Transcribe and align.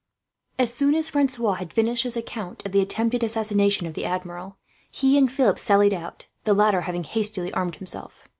As 0.57 0.73
soon 0.73 0.95
as 0.95 1.11
Francois 1.11 1.53
had 1.53 1.71
finished 1.73 2.01
his 2.01 2.17
account 2.17 2.65
of 2.65 2.71
the 2.71 2.81
attempted 2.81 3.21
assassination 3.23 3.85
of 3.85 3.93
the 3.93 4.03
Admiral, 4.03 4.57
he 4.89 5.15
and 5.15 5.31
Philip 5.31 5.59
sallied 5.59 5.93
out, 5.93 6.25
the 6.43 6.55
latter 6.55 6.81
having 6.81 7.03
hastily 7.03 7.53
armed 7.53 7.75
himself. 7.75 8.27